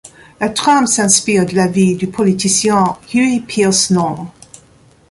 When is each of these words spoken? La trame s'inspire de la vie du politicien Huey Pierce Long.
La 0.39 0.49
trame 0.49 0.87
s'inspire 0.87 1.45
de 1.45 1.53
la 1.53 1.67
vie 1.67 1.95
du 1.95 2.07
politicien 2.07 2.97
Huey 3.13 3.39
Pierce 3.41 3.91
Long. 3.91 4.29